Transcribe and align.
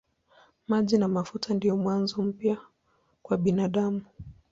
Maji 0.67 0.97
na 0.97 1.07
mafuta 1.07 1.53
ndiyo 1.53 1.77
mwanzo 1.77 2.21
mpya 2.23 2.57
kwa 3.23 3.37
binadamu. 3.37 4.01